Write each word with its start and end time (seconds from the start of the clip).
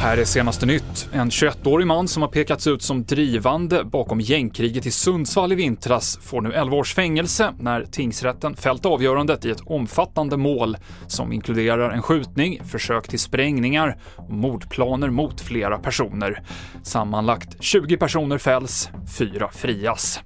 Här 0.00 0.16
är 0.16 0.24
senaste 0.24 0.66
nytt. 0.66 1.08
En 1.12 1.30
21-årig 1.30 1.86
man 1.86 2.08
som 2.08 2.22
har 2.22 2.28
pekats 2.28 2.66
ut 2.66 2.82
som 2.82 3.04
drivande 3.04 3.84
bakom 3.84 4.20
gängkriget 4.20 4.86
i 4.86 4.90
Sundsvall 4.90 5.52
i 5.52 5.54
vintras 5.54 6.18
får 6.22 6.40
nu 6.40 6.52
11 6.52 6.76
års 6.76 6.94
fängelse 6.94 7.54
när 7.58 7.84
tingsrätten 7.84 8.56
fällt 8.56 8.86
avgörandet 8.86 9.44
i 9.44 9.50
ett 9.50 9.60
omfattande 9.66 10.36
mål 10.36 10.76
som 11.06 11.32
inkluderar 11.32 11.90
en 11.90 12.02
skjutning, 12.02 12.60
försök 12.64 13.08
till 13.08 13.18
sprängningar 13.18 13.98
och 14.16 14.30
mordplaner 14.30 15.10
mot 15.10 15.40
flera 15.40 15.78
personer. 15.78 16.42
Sammanlagt 16.82 17.62
20 17.62 17.96
personer 17.96 18.38
fälls, 18.38 18.90
fyra 19.18 19.50
frias. 19.52 20.20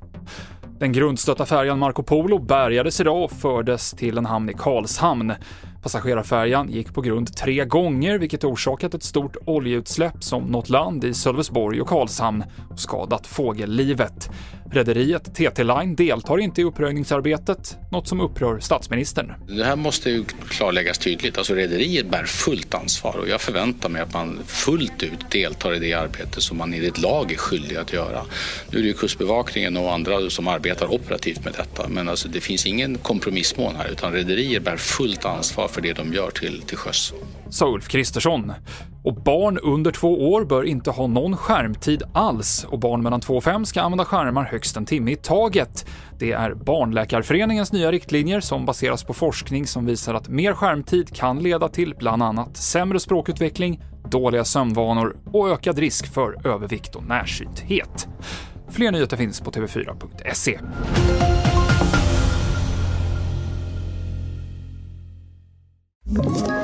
Den 0.79 0.93
grundstötta 0.93 1.47
färjan 1.47 1.79
Marco 1.79 2.03
Polo 2.03 2.39
bärgades 2.39 3.01
idag 3.01 3.25
och 3.25 3.33
fördes 3.33 3.91
till 3.91 4.19
en 4.19 4.27
hamn 4.27 4.51
i 4.51 4.55
Karlshamn. 4.55 5.33
Passagerarfärjan 5.85 6.71
gick 6.71 6.95
på 6.95 7.01
grund 7.01 7.37
tre 7.37 7.65
gånger, 7.65 8.19
vilket 8.19 8.45
orsakat 8.45 8.95
ett 8.95 9.03
stort 9.03 9.37
oljeutsläpp 9.45 10.25
som 10.25 10.43
nått 10.43 10.69
land 10.69 11.05
i 11.05 11.15
Sölvesborg 11.15 11.81
och 11.81 11.89
Karlshamn 11.89 12.45
och 12.71 12.81
skadat 12.81 13.27
fågellivet. 13.27 14.31
Rederiet 14.71 15.35
TT 15.35 15.65
Line 15.65 15.95
deltar 15.95 16.39
inte 16.39 16.61
i 16.61 16.65
uppröjningsarbetet, 16.65 17.77
något 17.93 18.09
som 18.09 18.21
upprör 18.21 18.61
statsministern. 18.61 19.33
Det 19.49 19.65
här 19.65 19.77
måste 19.77 20.11
ju 20.11 20.25
klarläggas 20.49 20.99
tydligt. 20.99 21.39
Alltså 21.39 21.55
rederiet 21.55 22.11
bär 22.11 22.25
fullt 22.25 22.75
ansvar 22.75 23.17
och 23.17 23.29
jag 23.29 23.41
förväntar 23.41 23.89
mig 23.89 24.03
att 24.03 24.15
man 24.15 24.41
fullt 24.47 25.03
ut 25.03 25.31
deltar 25.31 25.75
i 25.75 25.79
det 25.79 25.93
arbete 25.93 26.41
som 26.41 26.59
man 26.59 26.75
enligt 26.75 26.99
lag 26.99 27.33
är 27.33 27.37
skyldig 27.37 27.77
att 27.77 27.93
göra. 27.93 28.23
Nu 28.71 28.79
är 28.79 28.83
det 28.83 28.89
ju 28.89 28.95
Kustbevakningen 28.95 29.77
och 29.77 29.93
andra 29.93 30.31
som 30.31 30.49
arbetar 30.49 30.95
operativt 30.95 31.45
med 31.45 31.53
detta 31.53 31.89
men 31.89 32.09
alltså 32.09 32.29
det 32.29 32.41
finns 32.41 32.67
ingen 32.67 32.99
kompromissmån 32.99 33.77
här 33.77 33.89
utan 33.89 34.13
rederier 34.13 34.61
bär 34.61 34.77
fullt 34.77 35.25
ansvar 35.25 35.69
för 35.69 35.81
det 35.81 35.93
de 35.93 36.13
gör 36.13 36.31
till, 36.31 36.63
till 36.63 36.77
sjöss. 36.77 37.13
Sa 37.51 37.67
Ulf 37.67 37.89
Kristersson. 37.89 38.53
Och 39.05 39.15
barn 39.15 39.59
under 39.59 39.91
två 39.91 40.33
år 40.33 40.45
bör 40.45 40.65
inte 40.65 40.91
ha 40.91 41.07
någon 41.07 41.37
skärmtid 41.37 42.03
alls 42.13 42.67
och 42.69 42.79
barn 42.79 43.03
mellan 43.03 43.21
2 43.21 43.37
och 43.37 43.45
5 43.45 43.65
ska 43.65 43.83
använda 43.83 44.05
skärmar 44.05 44.45
högst 44.45 44.77
en 44.77 44.87
timme 44.87 45.13
i 45.13 45.17
taget. 45.17 45.87
Det 46.19 46.33
är 46.33 46.55
Barnläkarföreningens 46.55 47.73
nya 47.73 47.93
riktlinjer 47.93 48.41
som 48.41 48.67
baseras 48.67 49.05
på 49.05 49.15
forskning 49.15 49.67
som 49.67 49.87
visar 49.87 50.15
att 50.15 50.29
mer 50.29 50.53
skärmtid 50.53 51.17
kan 51.17 51.39
leda 51.39 51.69
till 51.69 51.95
bland 51.99 52.23
annat 52.23 52.57
sämre 52.57 53.01
språkutveckling, 53.01 53.83
dåliga 54.11 54.45
sömnvanor 54.45 55.17
och 55.33 55.49
ökad 55.49 55.79
risk 55.79 56.15
för 56.15 56.47
övervikt 56.47 56.95
och 56.95 57.05
närsynthet. 57.09 58.09
Fler 58.69 58.93
nyheter 58.93 59.17
finns 59.17 59.41
på 59.41 59.51
tv4.se. 59.51 60.59
Ett 66.19 66.64